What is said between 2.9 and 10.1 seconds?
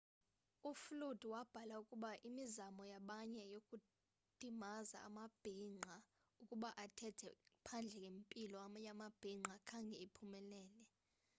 yabanye yokudimaza amabhinqa ukuba athethe phandle ngempilo yamabhinqa khange